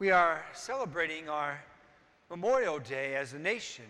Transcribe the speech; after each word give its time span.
We 0.00 0.10
are 0.12 0.42
celebrating 0.54 1.28
our 1.28 1.60
Memorial 2.30 2.78
Day 2.78 3.16
as 3.16 3.34
a 3.34 3.38
nation 3.38 3.84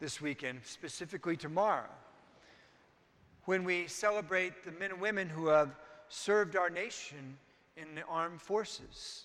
this 0.00 0.18
weekend, 0.18 0.60
specifically 0.64 1.36
tomorrow, 1.36 1.90
when 3.44 3.62
we 3.62 3.86
celebrate 3.86 4.64
the 4.64 4.72
men 4.72 4.92
and 4.92 4.98
women 4.98 5.28
who 5.28 5.48
have 5.48 5.76
served 6.08 6.56
our 6.56 6.70
nation 6.70 7.36
in 7.76 7.94
the 7.94 8.02
armed 8.04 8.40
forces, 8.40 9.24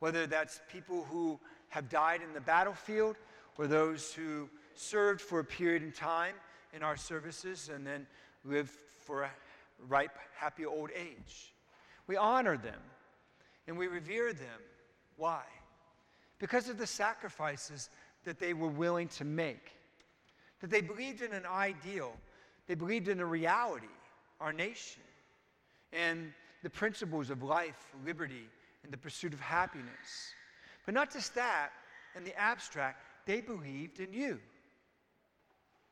whether 0.00 0.26
that's 0.26 0.60
people 0.70 1.06
who 1.10 1.40
have 1.70 1.88
died 1.88 2.20
in 2.20 2.34
the 2.34 2.40
battlefield 2.42 3.16
or 3.56 3.66
those 3.66 4.12
who 4.12 4.50
served 4.74 5.22
for 5.22 5.38
a 5.38 5.44
period 5.44 5.82
in 5.82 5.90
time 5.90 6.34
in 6.74 6.82
our 6.82 6.98
services 6.98 7.70
and 7.74 7.86
then 7.86 8.06
lived 8.44 8.74
for 8.98 9.22
a 9.22 9.30
ripe, 9.88 10.18
happy 10.34 10.66
old 10.66 10.90
age. 10.94 11.54
We 12.08 12.18
honor 12.18 12.58
them 12.58 12.80
and 13.66 13.78
we 13.78 13.86
revere 13.86 14.34
them. 14.34 14.60
Why? 15.16 15.40
Because 16.42 16.68
of 16.68 16.76
the 16.76 16.88
sacrifices 16.88 17.88
that 18.24 18.40
they 18.40 18.52
were 18.52 18.66
willing 18.66 19.06
to 19.06 19.24
make. 19.24 19.70
That 20.60 20.70
they 20.70 20.80
believed 20.80 21.22
in 21.22 21.32
an 21.32 21.46
ideal, 21.46 22.14
they 22.66 22.74
believed 22.74 23.06
in 23.06 23.20
a 23.20 23.24
reality, 23.24 23.86
our 24.40 24.52
nation, 24.52 25.04
and 25.92 26.32
the 26.64 26.68
principles 26.68 27.30
of 27.30 27.44
life, 27.44 27.94
liberty, 28.04 28.48
and 28.82 28.92
the 28.92 28.96
pursuit 28.96 29.32
of 29.32 29.38
happiness. 29.38 30.34
But 30.84 30.94
not 30.94 31.12
just 31.12 31.32
that, 31.36 31.70
in 32.16 32.24
the 32.24 32.36
abstract, 32.36 33.04
they 33.24 33.40
believed 33.40 34.00
in 34.00 34.12
you. 34.12 34.40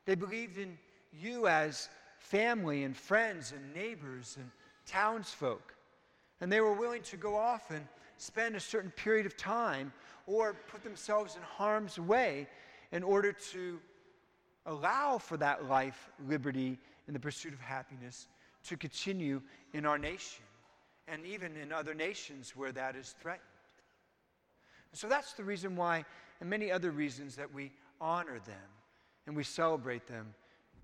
They 0.05 0.15
believed 0.15 0.57
in 0.57 0.77
you 1.13 1.47
as 1.47 1.87
family 2.19 2.83
and 2.83 2.95
friends 2.95 3.53
and 3.53 3.73
neighbors 3.73 4.35
and 4.37 4.51
townsfolk. 4.85 5.73
And 6.41 6.51
they 6.51 6.59
were 6.59 6.73
willing 6.73 7.03
to 7.03 7.15
go 7.15 7.37
off 7.37 7.71
and 7.71 7.87
spend 8.21 8.55
a 8.55 8.59
certain 8.59 8.91
period 8.91 9.25
of 9.25 9.35
time 9.35 9.91
or 10.27 10.53
put 10.67 10.83
themselves 10.83 11.35
in 11.35 11.41
harm's 11.41 11.97
way 11.97 12.47
in 12.91 13.01
order 13.01 13.31
to 13.31 13.79
allow 14.67 15.17
for 15.17 15.37
that 15.37 15.67
life, 15.67 16.11
liberty, 16.27 16.77
and 17.07 17.15
the 17.15 17.19
pursuit 17.19 17.51
of 17.51 17.59
happiness 17.59 18.27
to 18.63 18.77
continue 18.77 19.41
in 19.73 19.87
our 19.87 19.97
nation 19.97 20.43
and 21.07 21.25
even 21.25 21.57
in 21.57 21.71
other 21.71 21.95
nations 21.95 22.55
where 22.55 22.71
that 22.71 22.95
is 22.95 23.15
threatened. 23.19 23.41
so 24.93 25.07
that's 25.07 25.33
the 25.33 25.43
reason 25.43 25.75
why, 25.75 26.05
and 26.39 26.49
many 26.49 26.71
other 26.71 26.91
reasons, 26.91 27.35
that 27.35 27.51
we 27.51 27.71
honor 27.99 28.39
them 28.45 28.69
and 29.25 29.35
we 29.35 29.43
celebrate 29.43 30.05
them, 30.05 30.31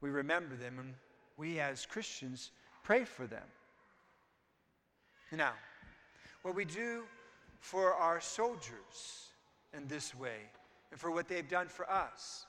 we 0.02 0.10
remember 0.10 0.56
them, 0.56 0.80
and 0.80 0.96
we 1.38 1.60
as 1.60 1.86
Christians 1.86 2.50
pray 2.84 3.04
for 3.06 3.28
them. 3.28 3.44
Now, 5.32 5.54
what 6.42 6.56
we 6.56 6.66
do 6.66 7.04
for 7.60 7.94
our 7.94 8.22
soldiers 8.22 9.30
in 9.76 9.88
this 9.88 10.16
way, 10.16 10.40
and 10.92 11.00
for 11.00 11.12
what 11.12 11.28
they've 11.28 11.48
done 11.48 11.68
for 11.68 11.90
us, 11.90 12.46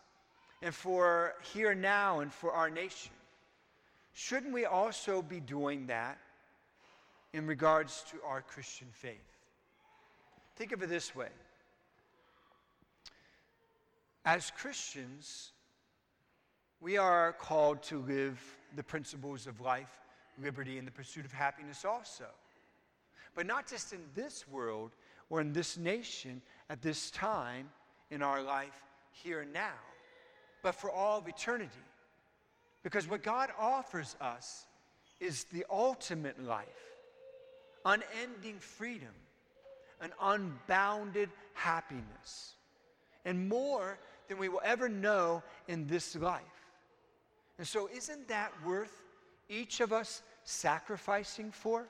and 0.62 0.74
for 0.74 1.34
here 1.52 1.74
now 1.74 2.20
and 2.20 2.32
for 2.32 2.52
our 2.52 2.70
nation. 2.70 3.12
Shouldn't 4.12 4.52
we 4.52 4.64
also 4.64 5.22
be 5.22 5.40
doing 5.40 5.86
that 5.86 6.18
in 7.32 7.46
regards 7.46 8.04
to 8.10 8.16
our 8.26 8.42
Christian 8.42 8.88
faith? 8.92 9.16
Think 10.56 10.72
of 10.72 10.82
it 10.82 10.88
this 10.88 11.14
way 11.14 11.28
as 14.28 14.50
Christians, 14.50 15.52
we 16.82 16.98
are 16.98 17.32
called 17.32 17.82
to 17.84 17.98
live 18.00 18.38
the 18.76 18.82
principles 18.82 19.46
of 19.46 19.62
life, 19.62 20.00
liberty, 20.42 20.76
and 20.76 20.86
the 20.86 20.92
pursuit 20.92 21.24
of 21.24 21.32
happiness 21.32 21.86
also. 21.86 22.26
But 23.38 23.46
not 23.46 23.68
just 23.68 23.92
in 23.92 24.00
this 24.16 24.48
world 24.48 24.90
or 25.30 25.40
in 25.40 25.52
this 25.52 25.76
nation 25.76 26.42
at 26.68 26.82
this 26.82 27.08
time 27.12 27.68
in 28.10 28.20
our 28.20 28.42
life 28.42 28.74
here 29.12 29.42
and 29.42 29.52
now, 29.52 29.78
but 30.60 30.74
for 30.74 30.90
all 30.90 31.18
of 31.18 31.28
eternity. 31.28 31.70
Because 32.82 33.08
what 33.08 33.22
God 33.22 33.50
offers 33.56 34.16
us 34.20 34.66
is 35.20 35.44
the 35.52 35.64
ultimate 35.70 36.44
life, 36.44 36.66
unending 37.84 38.58
freedom, 38.58 39.14
an 40.00 40.10
unbounded 40.20 41.30
happiness, 41.54 42.54
and 43.24 43.48
more 43.48 44.00
than 44.26 44.38
we 44.38 44.48
will 44.48 44.62
ever 44.64 44.88
know 44.88 45.44
in 45.68 45.86
this 45.86 46.16
life. 46.16 46.42
And 47.56 47.68
so, 47.68 47.88
isn't 47.94 48.26
that 48.26 48.50
worth 48.66 49.00
each 49.48 49.78
of 49.78 49.92
us 49.92 50.22
sacrificing 50.42 51.52
for? 51.52 51.86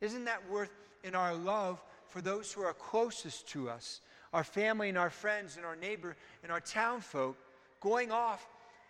Isn't 0.00 0.24
that 0.24 0.48
worth 0.50 0.70
in 1.04 1.14
our 1.14 1.34
love 1.34 1.82
for 2.06 2.20
those 2.20 2.52
who 2.52 2.62
are 2.62 2.72
closest 2.72 3.48
to 3.48 3.68
us, 3.68 4.00
our 4.32 4.44
family 4.44 4.88
and 4.88 4.98
our 4.98 5.10
friends 5.10 5.56
and 5.56 5.64
our 5.64 5.76
neighbor 5.76 6.16
and 6.42 6.52
our 6.52 6.60
town 6.60 7.00
folk, 7.00 7.36
going 7.80 8.10
off 8.10 8.46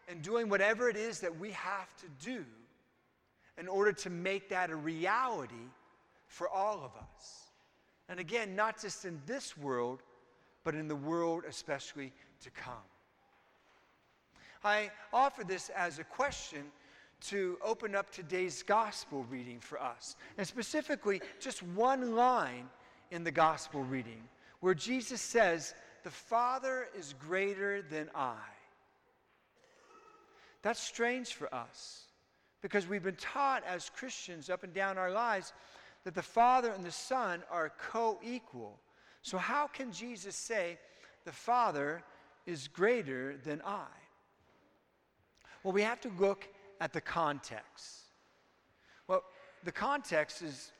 and 0.09 0.23
doing 0.23 0.49
whatever 0.49 0.89
it 0.89 0.97
is 0.97 1.21
that 1.21 1.39
we 1.39 1.51
have 1.53 1.95
to 1.97 2.07
do 2.25 2.45
in 3.59 3.69
order 3.69 3.93
to 3.93 4.11
make 4.11 4.49
that 4.49 4.71
a 4.71 4.77
reality 4.77 5.55
for 6.27 6.49
all 6.49 6.77
of 6.77 6.93
us. 6.97 7.51
And 8.09 8.21
again, 8.21 8.55
not 8.57 8.81
just 8.81 9.05
in 9.05 9.21
this 9.27 9.57
world, 9.57 10.03
but 10.65 10.75
in 10.75 10.89
the 10.89 10.97
world 10.97 11.45
especially 11.49 12.13
to 12.43 12.51
come. 12.51 12.75
I 14.65 14.91
offer 15.13 15.45
this 15.45 15.71
as 15.71 15.99
a 15.99 16.05
question 16.05 16.65
to 17.21 17.59
open 17.65 17.95
up 17.95 18.11
today's 18.11 18.63
gospel 18.63 19.25
reading 19.31 19.59
for 19.61 19.81
us. 19.81 20.17
And 20.37 20.47
specifically, 20.47 21.21
just 21.41 21.63
one 21.63 22.15
line 22.15 22.69
in 23.11 23.25
the 23.25 23.31
gospel 23.31 23.83
reading 23.83 24.23
where 24.61 24.75
Jesus 24.75 25.21
says, 25.21 25.75
The 26.05 26.11
Father 26.11 26.89
is 26.97 27.15
greater 27.19 27.83
than 27.83 28.09
I. 28.15 28.37
That's 30.63 30.81
strange 30.81 31.35
for 31.35 31.53
us 31.55 32.05
because 32.63 32.87
we've 32.87 33.03
been 33.03 33.17
taught 33.17 33.63
as 33.67 33.91
Christians 33.91 34.51
up 34.51 34.65
and 34.65 34.75
down 34.75 34.99
our 34.99 35.11
lives 35.11 35.53
that 36.05 36.15
the 36.15 36.23
Father 36.23 36.71
and 36.71 36.85
the 36.85 36.93
Son 36.93 37.43
are 37.51 37.73
co 37.79 38.19
equal. 38.23 38.79
So, 39.23 39.39
how 39.39 39.67
can 39.67 39.93
Jesus 39.93 40.37
say, 40.37 40.79
The 41.25 41.33
Father 41.33 42.03
is 42.47 42.69
greater 42.69 43.37
than 43.45 43.61
I? 43.65 43.87
Well, 45.63 45.73
we 45.73 45.83
have 45.83 46.01
to 46.03 46.11
look 46.19 46.49
at 46.81 46.93
the 46.93 47.01
context. 47.01 48.03
Well, 49.07 49.23
the 49.65 49.73
context 49.73 50.43
is 50.43 50.73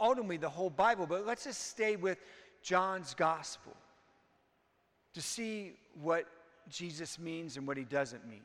ultimately 0.00 0.36
the 0.36 0.48
whole 0.48 0.70
Bible, 0.70 1.06
but 1.06 1.26
let's 1.26 1.44
just 1.44 1.68
stay 1.68 1.96
with 1.96 2.18
John's 2.62 3.14
gospel 3.14 3.76
to 5.14 5.20
see 5.20 5.72
what 6.00 6.26
Jesus 6.68 7.18
means 7.18 7.56
and 7.56 7.66
what 7.66 7.76
he 7.76 7.84
doesn't 7.84 8.26
mean. 8.28 8.42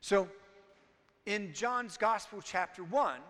So, 0.00 0.28
in 1.26 1.52
John's 1.52 1.96
gospel, 1.96 2.40
chapter 2.42 2.82
1, 2.82 3.20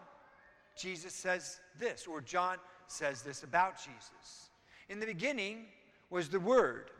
Jesus 0.77 1.13
says 1.13 1.61
this, 1.79 2.07
or 2.07 2.21
John 2.21 2.57
says 2.87 3.23
this 3.23 3.43
about 3.43 3.77
Jesus. 3.77 4.51
In 4.89 5.01
the 5.01 5.07
beginning 5.07 5.67
was 6.09 6.29
the 6.29 6.41
Word, 6.41 6.91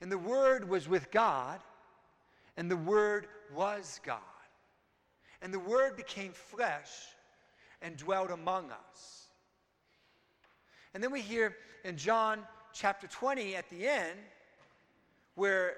and 0.00 0.10
the 0.10 0.18
Word 0.18 0.68
was 0.68 0.88
with 0.88 1.10
God, 1.10 1.60
and 2.56 2.70
the 2.70 2.76
Word 2.76 3.26
was 3.54 4.00
God. 4.04 4.18
And 5.42 5.52
the 5.52 5.58
Word 5.58 5.96
became 5.96 6.32
flesh 6.32 6.90
and 7.82 7.96
dwelt 7.96 8.30
among 8.30 8.70
us. 8.70 9.26
And 10.92 11.02
then 11.02 11.10
we 11.10 11.20
hear 11.20 11.56
in 11.84 11.96
John 11.96 12.40
chapter 12.72 13.06
20 13.06 13.56
at 13.56 13.68
the 13.70 13.86
end, 13.86 14.18
where 15.34 15.76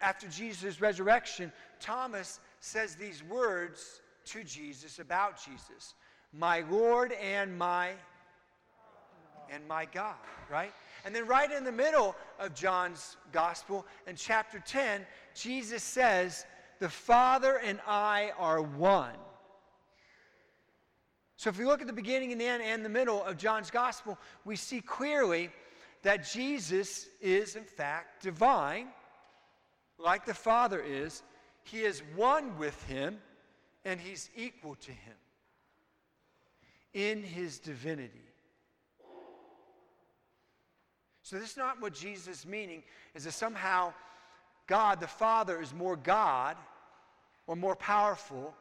after 0.00 0.28
Jesus' 0.28 0.80
resurrection, 0.80 1.52
Thomas 1.80 2.40
says 2.60 2.94
these 2.94 3.22
words 3.24 4.00
to 4.26 4.44
Jesus 4.44 4.98
about 4.98 5.42
Jesus 5.42 5.94
My 6.32 6.60
Lord 6.70 7.12
and 7.12 7.56
my 7.56 7.92
and 9.50 9.66
my 9.68 9.84
God, 9.84 10.16
right? 10.50 10.72
And 11.04 11.14
then, 11.14 11.26
right 11.26 11.50
in 11.50 11.64
the 11.64 11.72
middle 11.72 12.16
of 12.38 12.54
John's 12.54 13.16
gospel, 13.32 13.86
in 14.06 14.16
chapter 14.16 14.58
10, 14.58 15.06
Jesus 15.36 15.82
says, 15.82 16.46
The 16.80 16.88
Father 16.88 17.58
and 17.58 17.78
I 17.86 18.32
are 18.38 18.62
one. 18.62 19.14
So, 21.36 21.50
if 21.50 21.58
we 21.58 21.66
look 21.66 21.82
at 21.82 21.86
the 21.86 21.92
beginning 21.92 22.32
and 22.32 22.40
the 22.40 22.46
end 22.46 22.62
and 22.62 22.84
the 22.84 22.88
middle 22.88 23.22
of 23.22 23.36
John's 23.36 23.70
gospel, 23.70 24.18
we 24.44 24.56
see 24.56 24.80
clearly 24.80 25.50
that 26.02 26.26
Jesus 26.26 27.06
is, 27.20 27.56
in 27.56 27.64
fact, 27.64 28.22
divine, 28.22 28.88
like 29.98 30.24
the 30.24 30.34
Father 30.34 30.80
is. 30.80 31.22
He 31.64 31.80
is 31.80 32.02
one 32.14 32.56
with 32.58 32.82
him, 32.84 33.18
and 33.84 34.00
he's 34.00 34.30
equal 34.34 34.76
to 34.76 34.92
him 34.92 35.14
in 36.94 37.22
his 37.22 37.58
divinity. 37.58 38.22
So 41.22 41.38
this 41.38 41.50
is 41.50 41.56
not 41.56 41.82
what 41.82 41.92
Jesus 41.92 42.28
is 42.28 42.46
meaning, 42.46 42.84
is 43.14 43.24
that 43.24 43.32
somehow 43.32 43.92
God 44.66 45.00
the 45.00 45.06
Father 45.06 45.60
is 45.60 45.72
more 45.72 45.96
God 45.96 46.56
or 47.46 47.56
more 47.56 47.76
powerful, 47.76 48.54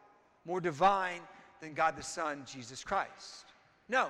more 0.46 0.62
divine 0.62 1.22
than 1.62 1.74
God 1.74 1.96
the 1.96 2.04
Son, 2.04 2.44
Jesus 2.46 2.84
Christ. 2.84 3.46
No. 3.90 4.10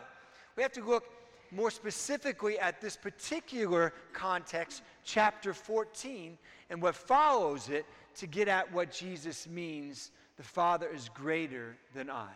We 0.55 0.63
have 0.63 0.73
to 0.73 0.83
look 0.83 1.05
more 1.51 1.71
specifically 1.71 2.59
at 2.59 2.81
this 2.81 2.97
particular 2.97 3.93
context, 4.13 4.83
chapter 5.03 5.53
14, 5.53 6.37
and 6.69 6.81
what 6.81 6.95
follows 6.95 7.69
it 7.69 7.85
to 8.15 8.27
get 8.27 8.47
at 8.47 8.71
what 8.73 8.91
Jesus 8.91 9.47
means 9.47 10.11
the 10.37 10.43
Father 10.43 10.87
is 10.87 11.09
greater 11.09 11.77
than 11.93 12.09
I. 12.09 12.31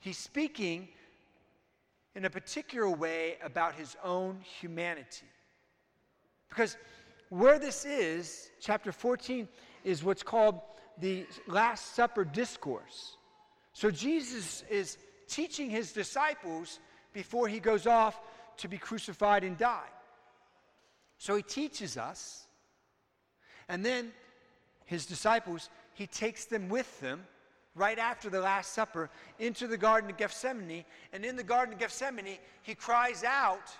He's 0.00 0.18
speaking 0.18 0.88
in 2.14 2.24
a 2.24 2.30
particular 2.30 2.88
way 2.88 3.36
about 3.42 3.74
his 3.74 3.96
own 4.04 4.40
humanity. 4.60 5.26
Because 6.48 6.76
where 7.30 7.58
this 7.58 7.84
is, 7.84 8.50
chapter 8.60 8.92
14, 8.92 9.48
is 9.84 10.02
what's 10.02 10.22
called 10.22 10.60
the 10.98 11.26
Last 11.46 11.94
Supper 11.94 12.24
discourse. 12.24 13.16
So 13.72 13.90
Jesus 13.90 14.64
is 14.68 14.98
teaching 15.28 15.70
his 15.70 15.92
disciples 15.92 16.80
before 17.12 17.48
he 17.48 17.60
goes 17.60 17.86
off 17.86 18.20
to 18.58 18.68
be 18.68 18.78
crucified 18.78 19.44
and 19.44 19.56
die. 19.56 19.88
So 21.18 21.36
he 21.36 21.42
teaches 21.42 21.96
us, 21.96 22.46
and 23.68 23.84
then 23.84 24.12
his 24.84 25.04
disciples, 25.06 25.68
he 25.94 26.06
takes 26.06 26.46
them 26.46 26.68
with 26.68 27.00
them 27.00 27.24
right 27.74 27.98
after 27.98 28.30
the 28.30 28.40
Last 28.40 28.72
Supper 28.72 29.10
into 29.38 29.66
the 29.66 29.76
Garden 29.76 30.10
of 30.10 30.16
Gethsemane. 30.16 30.84
And 31.12 31.24
in 31.24 31.36
the 31.36 31.42
Garden 31.42 31.74
of 31.74 31.80
Gethsemane, 31.80 32.38
he 32.62 32.74
cries 32.74 33.22
out 33.24 33.70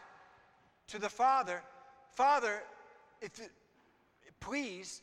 to 0.89 0.99
the 0.99 1.09
Father, 1.09 1.63
Father, 2.13 2.63
if 3.21 3.39
it, 3.41 3.51
please 4.41 5.03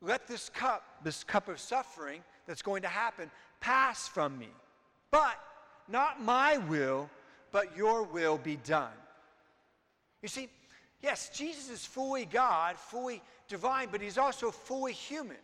let 0.00 0.26
this 0.26 0.48
cup, 0.48 0.82
this 1.02 1.24
cup 1.24 1.48
of 1.48 1.58
suffering 1.58 2.22
that's 2.46 2.62
going 2.62 2.82
to 2.82 2.88
happen, 2.88 3.30
pass 3.60 4.06
from 4.06 4.38
me. 4.38 4.48
But 5.10 5.38
not 5.88 6.22
my 6.22 6.58
will, 6.58 7.08
but 7.52 7.76
your 7.76 8.02
will 8.02 8.38
be 8.38 8.56
done. 8.56 8.92
You 10.22 10.28
see, 10.28 10.48
yes, 11.02 11.30
Jesus 11.34 11.70
is 11.70 11.84
fully 11.84 12.24
God, 12.24 12.76
fully 12.76 13.22
divine, 13.48 13.88
but 13.90 14.00
he's 14.00 14.18
also 14.18 14.50
fully 14.50 14.92
human. 14.92 15.36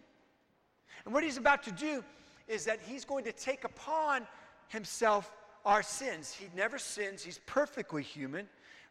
And 1.05 1.15
what 1.15 1.25
he's 1.25 1.37
about 1.37 1.63
to 1.65 1.73
do 1.73 2.05
is 2.49 2.65
that 2.65 2.81
he's 2.87 3.05
going 3.05 3.25
to 3.25 3.33
take 3.33 3.65
upon 3.65 4.27
himself 4.69 5.33
our 5.65 5.83
sins. 5.83 6.33
He 6.33 6.47
never 6.57 6.79
sins, 6.79 7.23
he's 7.23 7.41
perfectly 7.47 8.03
human, 8.03 8.49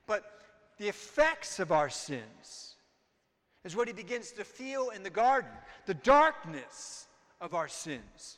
but 0.08 0.24
the 0.78 0.88
effects 0.88 1.60
of 1.60 1.72
our 1.72 1.90
sins 1.90 2.69
is 3.64 3.76
what 3.76 3.88
he 3.88 3.94
begins 3.94 4.32
to 4.32 4.44
feel 4.44 4.90
in 4.90 5.04
the 5.04 5.10
garden 5.10 5.52
the 5.86 5.94
darkness 5.96 7.08
of 7.42 7.54
our 7.54 7.68
sins, 7.68 8.38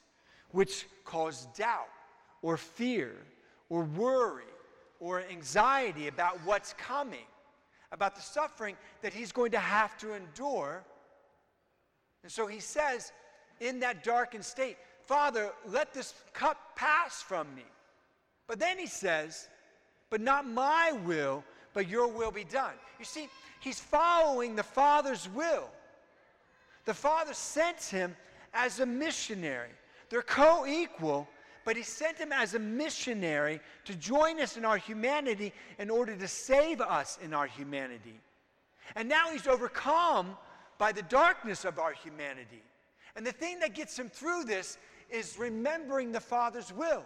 which 0.52 0.86
cause 1.04 1.48
doubt 1.58 1.90
or 2.42 2.58
fear 2.58 3.14
or 3.70 3.84
worry 3.84 4.44
or 5.00 5.22
anxiety 5.30 6.08
about 6.08 6.40
what's 6.46 6.74
coming, 6.74 7.26
about 7.92 8.16
the 8.16 8.22
suffering 8.22 8.76
that 9.02 9.14
he's 9.14 9.32
going 9.32 9.52
to 9.52 9.60
have 9.60 9.98
to 9.98 10.14
endure. 10.14 10.84
And 12.24 12.32
so 12.32 12.48
he 12.48 12.60
says, 12.60 13.12
in 13.60 13.80
that 13.80 14.04
darkened 14.04 14.46
state, 14.46 14.78
Father, 15.02 15.52
let 15.68 15.94
this 15.94 16.14
cup 16.34 16.58
pass 16.76 17.22
from 17.22 17.54
me. 17.56 17.66
But 18.48 18.60
then 18.60 18.78
he 18.78 18.88
says, 18.88 19.48
But 20.10 20.22
not 20.22 20.48
my 20.48 20.92
will, 21.06 21.44
but 21.74 21.88
your 21.88 22.08
will 22.08 22.32
be 22.32 22.44
done. 22.44 22.74
You 23.00 23.06
see, 23.06 23.30
he's 23.60 23.80
following 23.80 24.56
the 24.56 24.64
Father's 24.64 25.30
will. 25.30 25.70
The 26.86 26.94
Father 26.94 27.34
sent 27.34 27.82
him 27.84 28.16
as 28.54 28.80
a 28.80 28.86
missionary. 28.86 29.70
They're 30.10 30.22
co 30.22 30.66
equal, 30.66 31.28
but 31.64 31.78
he 31.78 31.84
sent 31.84 32.18
him 32.18 32.32
as 32.32 32.54
a 32.54 32.60
missionary 32.60 33.60
to 33.86 33.96
join 33.96 34.40
us 34.40 34.58
in 34.58 34.66
our 34.66 34.78
humanity 34.78 35.54
in 35.78 35.90
order 35.90 36.16
to 36.16 36.28
save 36.28 36.82
us 36.82 37.20
in 37.22 37.34
our 37.34 37.48
humanity. 37.48 38.20
And 38.96 39.08
now 39.08 39.30
he's 39.32 39.48
overcome 39.48 40.36
by 40.78 40.92
the 40.92 41.04
darkness 41.04 41.64
of 41.64 41.80
our 41.80 41.94
humanity. 41.94 42.64
And 43.16 43.26
the 43.26 43.32
thing 43.32 43.60
that 43.60 43.76
gets 43.76 43.98
him 43.98 44.10
through 44.10 44.46
this 44.46 44.78
is 45.10 45.38
remembering 45.38 46.12
the 46.12 46.20
Father's 46.20 46.74
will 46.74 47.06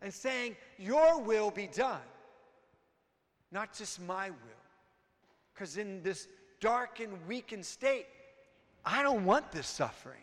and 0.00 0.12
saying, 0.12 0.56
Your 0.78 1.20
will 1.20 1.50
be 1.50 1.66
done, 1.66 2.00
not 3.50 3.74
just 3.74 4.00
my 4.00 4.30
will. 4.30 4.64
Because 5.54 5.76
in 5.76 6.02
this 6.02 6.28
dark 6.60 7.00
and 7.00 7.12
weakened 7.26 7.64
state, 7.64 8.06
I 8.84 9.02
don't 9.02 9.24
want 9.24 9.50
this 9.50 9.66
suffering. 9.66 10.22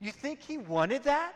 You 0.00 0.12
think 0.12 0.40
he 0.40 0.58
wanted 0.58 1.04
that? 1.04 1.34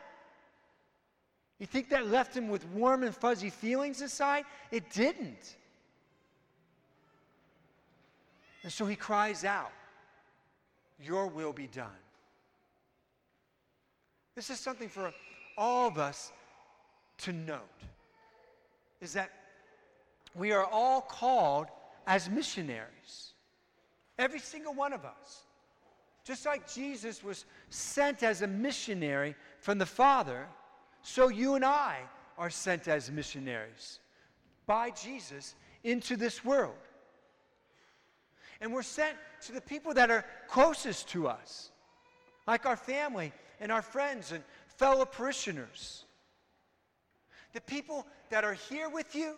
You 1.59 1.67
think 1.67 1.91
that 1.91 2.07
left 2.07 2.35
him 2.37 2.49
with 2.49 2.67
warm 2.69 3.03
and 3.03 3.15
fuzzy 3.15 3.51
feelings 3.51 4.01
inside? 4.01 4.45
It 4.71 4.91
didn't. 4.91 5.57
And 8.63 8.73
so 8.73 8.87
he 8.87 8.97
cries 8.97 9.45
out, 9.45 9.73
Your 11.03 11.27
will 11.27 11.53
be 11.53 11.67
done. 11.67 11.87
This 14.35 14.51
is 14.51 14.61
something 14.61 14.89
for 14.89 15.13
all 15.57 15.89
of 15.89 15.99
us 15.99 16.33
to 17.19 17.33
note 17.33 17.61
is 19.01 19.13
that 19.13 19.31
we 20.35 20.53
are 20.53 20.65
all 20.65 21.01
called 21.01 21.67
as 22.07 22.29
missionaries. 22.29 23.33
Every 24.19 24.39
single 24.39 24.75
one 24.75 24.93
of 24.93 25.05
us. 25.05 25.45
Just 26.25 26.45
like 26.45 26.73
Jesus 26.73 27.25
was 27.25 27.45
sent 27.71 28.23
as 28.23 28.43
a 28.43 28.47
missionary 28.47 29.35
from 29.59 29.79
the 29.79 29.87
Father, 29.87 30.47
so 31.03 31.29
you 31.29 31.55
and 31.55 31.65
I 31.65 31.99
are 32.39 32.51
sent 32.51 32.89
as 32.89 33.11
missionaries 33.11 34.01
by 34.67 34.91
Jesus 34.91 35.55
into 35.83 36.17
this 36.17 36.45
world. 36.45 36.75
And 38.61 38.73
we're 38.73 38.83
sent 38.83 39.17
to 39.47 39.53
the 39.53 39.61
people 39.61 39.95
that 39.95 40.11
are 40.11 40.25
closest 40.47 41.09
to 41.11 41.27
us, 41.27 41.71
like 42.47 42.67
our 42.67 42.77
family 42.77 43.33
and 43.59 43.73
our 43.73 43.83
friends 43.83 44.33
and 44.33 44.45
fellow 44.77 45.07
parishioners. 45.07 46.05
The 47.53 47.61
people 47.63 48.07
that 48.29 48.45
are 48.45 48.55
here 48.55 48.89
with 48.89 49.15
you 49.15 49.37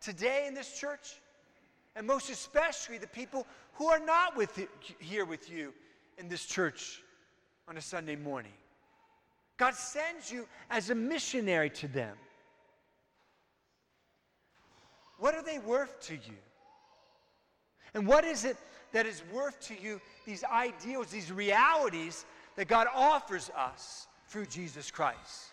today 0.00 0.44
in 0.46 0.54
this 0.54 0.78
church, 0.78 1.20
and 1.96 2.06
most 2.06 2.30
especially 2.30 2.98
the 2.98 3.06
people 3.06 3.46
who 3.74 3.86
are 3.86 3.98
not 3.98 4.36
with 4.36 4.58
you, 4.58 4.68
here 4.98 5.24
with 5.24 5.50
you 5.50 5.72
in 6.18 6.28
this 6.28 6.44
church 6.44 7.02
on 7.68 7.76
a 7.76 7.80
Sunday 7.80 8.16
morning. 8.16 8.52
God 9.56 9.74
sends 9.74 10.30
you 10.30 10.46
as 10.70 10.90
a 10.90 10.94
missionary 10.94 11.70
to 11.70 11.88
them. 11.88 12.16
What 15.18 15.34
are 15.34 15.42
they 15.42 15.58
worth 15.58 16.00
to 16.06 16.14
you? 16.14 16.38
And 17.92 18.06
what 18.06 18.24
is 18.24 18.44
it 18.44 18.56
that 18.92 19.06
is 19.06 19.22
worth 19.32 19.60
to 19.68 19.74
you 19.80 20.00
these 20.24 20.44
ideals, 20.44 21.08
these 21.08 21.30
realities 21.30 22.24
that 22.56 22.68
God 22.68 22.86
offers 22.94 23.50
us 23.56 24.06
through 24.28 24.46
Jesus 24.46 24.90
Christ 24.90 25.50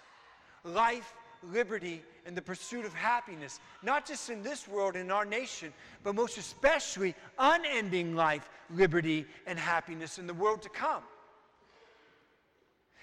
life, 0.68 1.14
liberty, 1.44 2.02
and 2.26 2.36
the 2.36 2.42
pursuit 2.42 2.86
of 2.86 2.94
happiness, 2.94 3.60
not 3.84 4.06
just 4.06 4.30
in 4.30 4.44
this 4.44 4.68
world, 4.68 4.96
in 4.96 5.12
our 5.12 5.26
nation, 5.26 5.72
but 6.04 6.16
most 6.16 6.38
especially 6.38 7.16
unending 7.40 8.16
life, 8.16 8.50
liberty, 8.74 9.26
and 9.46 9.58
happiness 9.58 10.20
in 10.20 10.28
the 10.28 10.34
world 10.34 10.62
to 10.62 10.70
come. 10.70 11.04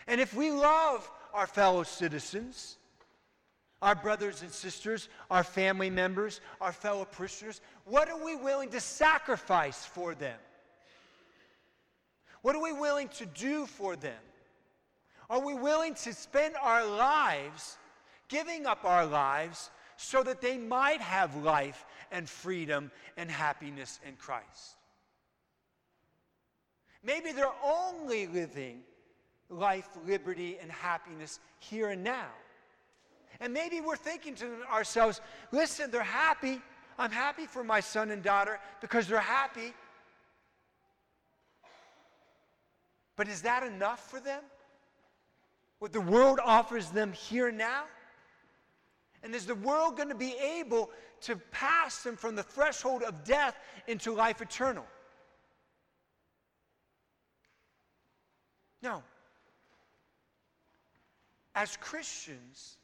And 0.06 0.20
if 0.20 0.34
we 0.34 0.50
love 0.50 1.10
our 1.32 1.46
fellow 1.46 1.82
citizens, 1.82 2.76
our 3.80 3.94
brothers 3.94 4.42
and 4.42 4.50
sisters, 4.50 5.08
our 5.30 5.44
family 5.44 5.90
members, 5.90 6.40
our 6.60 6.72
fellow 6.72 7.04
parishioners, 7.04 7.60
what 7.84 8.08
are 8.08 8.22
we 8.22 8.36
willing 8.36 8.70
to 8.70 8.80
sacrifice 8.80 9.84
for 9.84 10.14
them? 10.14 10.38
What 12.42 12.54
are 12.56 12.62
we 12.62 12.72
willing 12.72 13.08
to 13.08 13.26
do 13.26 13.64
for 13.66 13.96
them? 13.96 14.20
Are 15.30 15.40
we 15.40 15.54
willing 15.54 15.94
to 15.94 16.12
spend 16.12 16.54
our 16.62 16.86
lives 16.86 17.78
giving 18.28 18.66
up 18.66 18.84
our 18.84 19.06
lives 19.06 19.70
so 19.96 20.22
that 20.22 20.40
they 20.40 20.58
might 20.58 21.00
have 21.00 21.36
life 21.36 21.84
and 22.10 22.28
freedom 22.28 22.90
and 23.16 23.30
happiness 23.30 24.00
in 24.06 24.16
Christ? 24.16 24.76
Maybe 27.02 27.32
they're 27.32 27.46
only 27.62 28.26
living 28.26 28.80
life, 29.50 29.88
liberty, 30.06 30.58
and 30.60 30.70
happiness 30.70 31.38
here 31.58 31.90
and 31.90 32.02
now. 32.02 32.28
And 33.40 33.52
maybe 33.52 33.80
we're 33.80 33.96
thinking 33.96 34.34
to 34.36 34.64
ourselves, 34.72 35.20
listen, 35.52 35.90
they're 35.90 36.02
happy. 36.02 36.62
I'm 36.98 37.10
happy 37.10 37.46
for 37.46 37.64
my 37.64 37.80
son 37.80 38.10
and 38.10 38.22
daughter 38.22 38.58
because 38.80 39.06
they're 39.06 39.18
happy. 39.18 39.74
But 43.16 43.28
is 43.28 43.42
that 43.42 43.62
enough 43.62 44.10
for 44.10 44.20
them? 44.20 44.42
What 45.78 45.92
the 45.92 46.00
world 46.00 46.40
offers 46.42 46.90
them 46.90 47.12
here 47.12 47.48
and 47.48 47.58
now? 47.58 47.84
And 49.24 49.34
is 49.34 49.46
the 49.46 49.54
world 49.54 49.96
going 49.96 50.10
to 50.10 50.14
be 50.14 50.36
able 50.58 50.90
to 51.22 51.36
pass 51.50 52.02
them 52.02 52.14
from 52.14 52.36
the 52.36 52.42
threshold 52.42 53.02
of 53.02 53.24
death 53.24 53.58
into 53.86 54.12
life 54.12 54.42
eternal? 54.42 54.84
No. 58.82 59.02
As 61.54 61.78
Christians, 61.78 62.76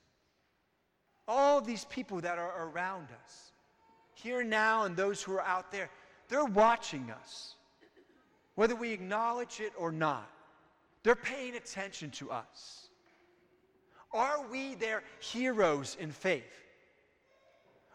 all 1.28 1.61
these 1.61 1.85
people 1.85 2.23
that 2.23 2.38
are 2.38 2.68
around 2.68 3.09
us, 3.23 3.52
here 4.14 4.42
now 4.42 4.85
and 4.85 4.97
those 4.97 5.23
who 5.23 5.35
are 5.35 5.42
out 5.42 5.70
there, 5.70 5.90
they're 6.28 6.44
watching 6.47 7.11
us, 7.11 7.56
whether 8.54 8.75
we 8.75 8.92
acknowledge 8.92 9.61
it 9.61 9.73
or 9.76 9.92
not. 9.92 10.30
They're 11.02 11.16
paying 11.16 11.56
attention 11.56 12.11
to 12.12 12.30
us. 12.30 12.89
Are 14.12 14.44
we 14.50 14.74
their 14.74 15.02
heroes 15.20 15.96
in 16.00 16.10
faith? 16.10 16.42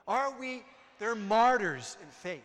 Are 0.07 0.33
we 0.39 0.63
their 0.99 1.15
martyrs 1.15 1.97
in 2.01 2.07
faith? 2.09 2.41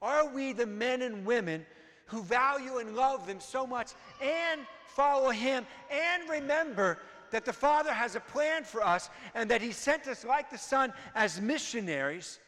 Are 0.00 0.28
we 0.28 0.52
the 0.52 0.66
men 0.66 1.02
and 1.02 1.24
women 1.24 1.64
who 2.06 2.22
value 2.22 2.78
and 2.78 2.94
love 2.94 3.26
them 3.26 3.40
so 3.40 3.66
much 3.66 3.92
and 4.22 4.60
follow 4.86 5.30
Him 5.30 5.66
and 5.90 6.28
remember 6.28 6.98
that 7.30 7.44
the 7.44 7.52
Father 7.52 7.92
has 7.92 8.14
a 8.14 8.20
plan 8.20 8.62
for 8.62 8.84
us 8.84 9.10
and 9.34 9.50
that 9.50 9.60
He 9.60 9.72
sent 9.72 10.06
us 10.06 10.24
like 10.24 10.50
the 10.50 10.58
Son 10.58 10.92
as 11.14 11.40
missionaries? 11.40 12.38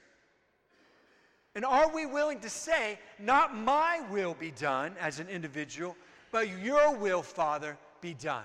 And 1.55 1.65
are 1.65 1.93
we 1.93 2.07
willing 2.07 2.39
to 2.41 2.51
say, 2.51 3.01
not 3.19 3.57
my 3.57 4.01
will 4.11 4.35
be 4.35 4.53
done 4.53 4.95
as 5.01 5.19
an 5.19 5.29
individual, 5.29 5.97
but 6.31 6.49
your 6.63 6.95
will, 6.95 7.23
Father, 7.23 7.77
be 8.01 8.15
done? 8.15 8.45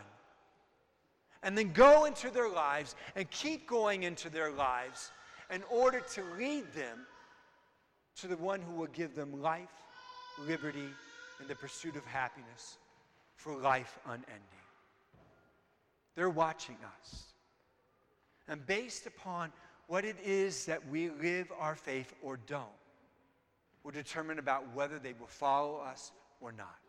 And 1.44 1.58
then 1.58 1.74
go 1.74 2.06
into 2.06 2.30
their 2.30 2.50
lives 2.50 2.96
and 3.16 3.30
keep 3.30 3.68
going 3.68 4.04
into 4.04 4.30
their 4.30 4.52
lives 4.52 5.12
in 5.52 5.62
order 5.70 6.00
to 6.14 6.24
lead 6.38 6.72
them 6.74 7.06
to 8.22 8.28
the 8.28 8.38
one 8.38 8.62
who 8.62 8.74
will 8.74 8.88
give 8.88 9.16
them 9.16 9.42
life, 9.42 9.74
liberty, 10.40 10.88
and 11.40 11.50
the 11.50 11.56
pursuit 11.56 11.96
of 11.96 12.06
happiness 12.06 12.78
for 13.36 13.56
life 13.58 14.00
unending. 14.06 14.30
They're 16.16 16.30
watching 16.30 16.78
us. 17.00 17.24
And 18.48 18.66
based 18.66 19.06
upon 19.06 19.52
what 19.88 20.06
it 20.06 20.18
is 20.24 20.66
that 20.66 20.88
we 20.88 21.10
live 21.10 21.52
our 21.60 21.76
faith 21.76 22.14
or 22.22 22.38
don't, 22.48 22.64
will 23.84 23.92
determine 23.92 24.40
about 24.40 24.64
whether 24.74 25.00
they 25.00 25.14
will 25.14 25.28
follow 25.28 25.78
us 25.78 26.12
or 26.40 26.52
not. 26.52 26.83